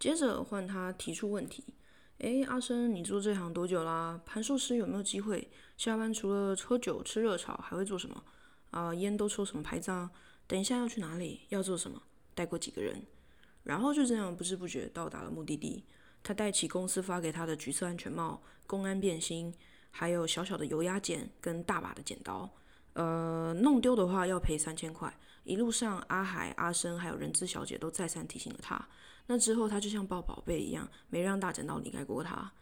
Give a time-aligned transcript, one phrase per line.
[0.00, 1.62] 接着换他提出问题。
[2.18, 4.18] 诶，阿生，你做这行多久啦？
[4.24, 5.50] 盘寿司有没有机会？
[5.76, 8.24] 下班除了喝酒吃热炒，还会做什么？
[8.70, 10.10] 啊，烟都抽什么牌子啊？
[10.46, 11.42] 等一下要去哪里？
[11.50, 12.02] 要做什么？
[12.34, 13.02] 带过几个人？
[13.62, 15.84] 然后就这样不知不觉到达了目的地。
[16.22, 19.54] 他戴起公司发给他的橘色安全帽，公安变心，
[19.90, 22.50] 还有小小的油压剪跟大把的剪刀。
[22.94, 25.14] 呃，弄丢的话要赔三千块。
[25.44, 28.88] 一路上，阿海、阿生还有人资小姐都再三提醒了他。
[29.26, 32.52] 那之后，他就像抱宝贝一样，没让大剪刀离开过他。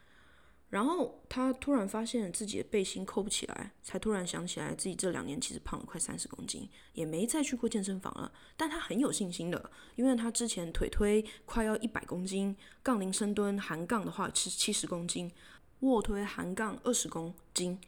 [0.69, 8.31] 然后他突然发现自己的背心扣不起来，才突然想起来自己这两年其实胖了快三十公斤，也没再去过健身房了。
[8.55, 15.31] 但他很有信心的，因为他之前腿推快要一百公斤，杠铃深蹲含杠的话是七十公斤，
[15.79, 17.79] 卧推含杠二十公斤，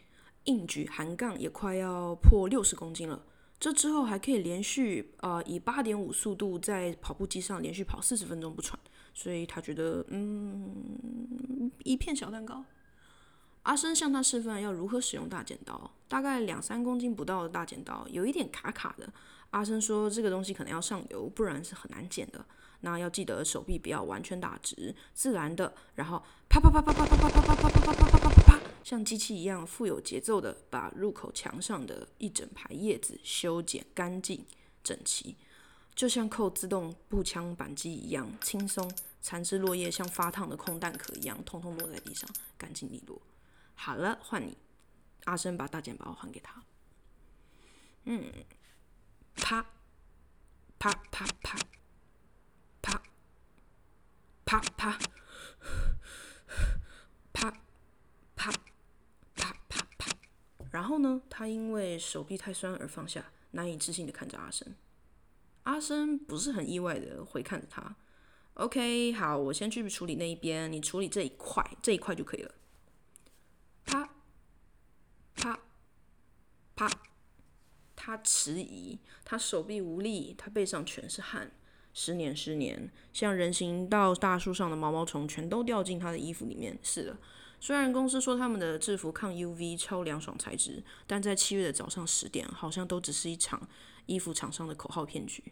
[0.44, 3.24] 硬举含杠也快要破六十公斤了。
[3.62, 8.76] 这之后还可以连续啊以八点五速度在跑步机上连续跑四十分钟不喘，
[9.14, 12.64] 所以他觉得嗯一片小蛋糕。
[13.62, 19.08] 阿生向他示范要如何使用大剪刀，大概两三公斤不到的大剪刀有一点卡卡的。
[19.50, 22.44] 阿生说这个东西可能要上油，不然是很难剪的。
[22.82, 28.60] 那要记得手臂不要完全打直，自然的，然后啪啪啪啪啪啪啪啪啪啪啪啪啪啪啪。
[28.84, 34.44] 像机器一样富有节奏的把入口墙上的一整排叶子修剪干净
[34.84, 35.36] 整齐，
[35.94, 38.92] 就像扣自动步枪扳机一样轻松。
[39.20, 43.22] 残枝落叶像发烫的空弹壳一样，通通落在地上，干净利落。
[43.74, 44.58] 好了，换你。
[45.24, 46.60] 阿生把大剪刀还给他。
[48.06, 48.32] 嗯，
[49.36, 49.64] 啪
[50.80, 51.24] 啪，啪，
[54.52, 54.98] 啪啪。
[57.32, 57.50] 啪
[58.36, 58.52] 啪
[59.34, 60.10] 啪啪啪
[60.70, 64.74] 然后呢，他因为手臂太酸而放下，难以置信的看着阿生。
[65.62, 67.96] 阿生不是很意外的回看着他。
[68.54, 72.54] OK，好，我先去处理那一边，你处理这一块，这一块就可以了。
[73.86, 74.10] 啪，
[75.34, 75.60] 啪，
[76.76, 76.90] 啪。
[77.96, 81.52] 他迟疑，他手臂无力，他背上全是汗。
[81.94, 86.78] 十年，十年，像人行道大树上的毛毛虫，全都掉进他的衣服里面。
[86.82, 87.16] 是的。
[87.60, 93.68] 虽然公司说他们的制服抗 UV 超凉爽材质，但在七月的早上十点，好像都只是一场
[94.06, 95.44] 衣服厂商的口号骗局。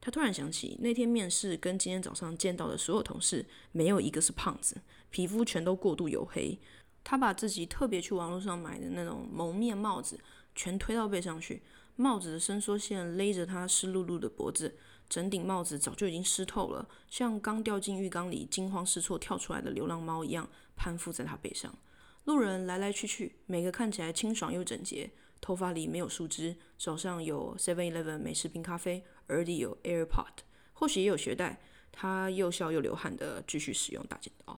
[0.00, 4.80] 他突然想起那天面试跟今天早上见到的所有同事，没有一个是胖子，
[5.10, 6.58] 皮肤全都过度黝黑。
[7.04, 10.18] 他把自己特别去网络上买的那种蒙面帽子
[10.54, 11.62] 全推到背上去，
[11.96, 14.78] 帽子的伸缩线勒着他湿漉漉的脖子，
[15.10, 20.48] 整顶帽子早就已经湿透了，像刚掉进浴缸里惊慌失措跳出来的流浪猫一样。
[20.76, 21.76] 攀附在他背上，
[22.24, 25.10] 路人来来去去，每个看起来清爽又整洁，
[25.40, 30.38] 头发里没有树枝，手上有 Seven Eleven 美式冰咖啡，耳里有 AirPod，
[30.72, 31.60] 或许也有学带。
[31.92, 34.56] 他又笑又流汗的继续使用大剪刀。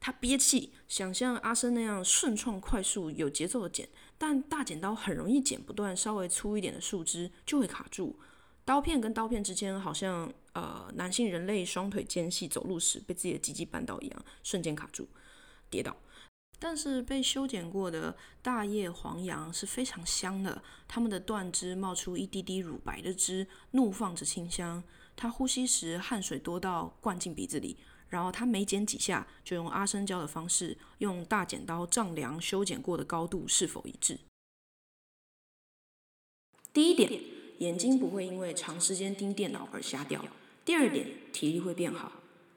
[0.00, 8.18] 他憋气，想像阿生那样顺创、快速、有节奏的剪，但大剪刀很容易剪不断，稍微粗一点的树枝就会卡住。
[8.64, 15.08] 刀片跟刀片之间，好像呃男性人类双腿间隙走路时被自己的鸡鸡绊倒一样，瞬间卡住。
[15.68, 15.96] 跌倒，
[16.58, 24.84] 但是被修剪过的大叶黄杨是非常香的，它们的断枝冒出一滴滴乳白的汁，怒放着清香。
[25.16, 27.78] 他呼吸时汗水多到灌进鼻子里，
[28.08, 34.20] 然后他每剪几下，就用阿生教的方式，用大剪刀丈量修剪过的高度是否一致。
[36.72, 37.10] 第一点，
[37.62, 40.20] 眼睛不会因为长时间盯电脑而瞎掉；
[40.64, 42.10] 第二点，体力会变好；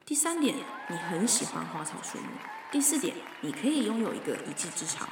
[0.04, 0.56] 第三点，
[0.90, 2.26] 你很喜欢花草树木。
[2.72, 5.08] 第四点，你可以拥有一个一技之长。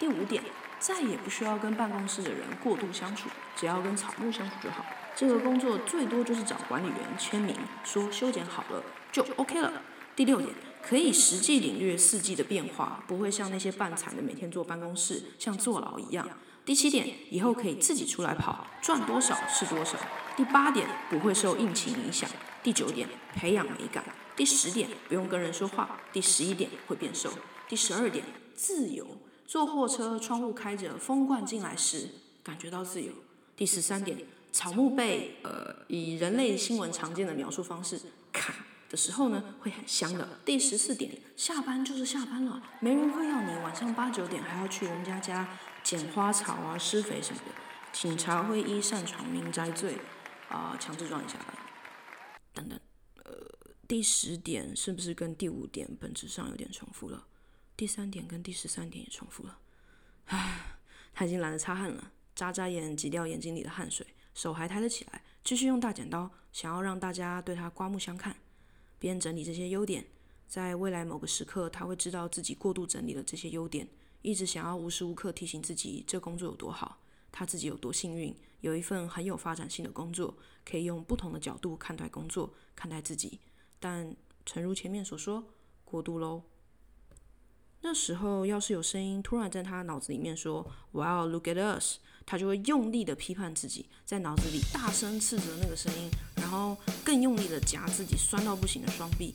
[0.00, 0.42] 第五点，
[0.80, 4.84] 再也不需要跟办公室的人过度相处，只要跟草木相处就好。
[5.14, 7.54] 这个工作最多就是找管理员签名，
[7.84, 9.80] 说修剪好了就 OK 了。
[10.16, 10.52] 第六点，
[10.82, 16.28] 可以实际领略四季的变化，不会像那些半残的每天坐办公室像坐牢一样。
[16.66, 19.96] 第七点，以后可以自己出来跑，赚多少是多少。
[20.36, 22.28] 第八点，不会受疫情影响。
[22.60, 24.04] 第九点，培养美感。
[24.34, 26.00] 第十点，不用跟人说话。
[26.12, 27.30] 第十一点，会变瘦。
[27.68, 28.24] 第十二点，
[28.56, 29.06] 自由。
[29.46, 32.10] 坐货车，窗户开着，风灌进来时，
[32.42, 33.12] 感觉到自由。
[33.56, 34.18] 第十三点，
[34.50, 38.00] 草木被呃以人类新闻常见的描述方式
[38.32, 38.56] 砍
[38.88, 40.40] 的时候呢，会很香的。
[40.44, 45.48] 第十四点，下班就是下班了，没人会要你晚上八九点还要去人家家
[45.82, 47.46] 捡花草啊、施肥什么的。
[47.92, 49.98] 警察会依擅闯民宅罪
[50.48, 51.56] 啊强制抓你下班。
[52.52, 52.78] 等等。
[53.24, 53.32] 呃
[53.88, 57.24] 第十点是不是跟第五点本质上有点重复了？
[57.76, 59.58] 第三点跟第十三点也重复了。
[60.24, 60.78] 唉，
[61.14, 64.04] 他已经懒得擦汗了，眨眨眼挤掉眼睛里的汗水，
[64.34, 68.34] 手还抬得起来，继续用大剪刀，想要让大家对他刮目相看。
[68.98, 70.06] 边整理这些优点。
[70.46, 73.88] 在未来某个时刻，他会知道自己过度整理了这些优点，
[74.22, 77.00] 一直想要无时无刻提醒自己这工作有多好，
[77.32, 83.40] 他自己有多幸运，有一份很有发展性的工作，可以用不同的角度看待工作，看待自己。
[83.80, 84.14] 但
[84.44, 85.44] 诚如前面所说，
[85.84, 86.42] 过度喽。
[87.88, 99.32] 那时候要是有声音突然在他脑子里面说 “Wow, look at us”，他就会用力的批判自己，在脑子里大声斥责那个声音，然后更用力的夹自己酸到不行的双臂。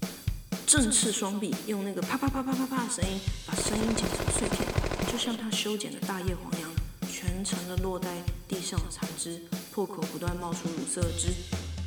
[0.67, 4.67] 正刺双臂，用那个啪啪啪啪啪啪的声音，把声音剪成碎片，
[5.09, 6.69] 就像他修剪的大叶黄杨，
[7.09, 8.09] 全程的落在
[8.49, 11.29] 地上的残枝，破口不断冒出乳色汁，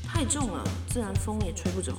[0.02, 1.93] 太重了，自然风也吹不走。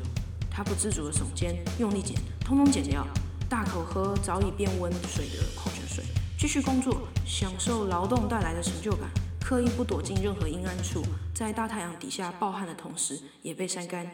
[0.50, 3.06] 他不自主的耸肩，用力剪，通通剪掉，
[3.56, 6.04] 大口喝早已变温水的矿泉水，
[6.38, 9.10] 继续工作，享受劳动带来的成就感，
[9.40, 11.02] 刻意不躲进任何阴暗处，
[11.34, 14.12] 在大太阳底下暴汗的同时，也被晒干。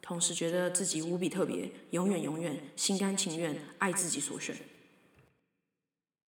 [0.00, 4.56] 同时觉得自己无比特别，永远永远心甘情愿爱自己所选。